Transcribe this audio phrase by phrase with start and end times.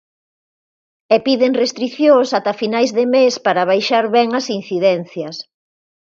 [1.15, 5.35] E piden restricións ata finais de mes para baixar ben as incidencias.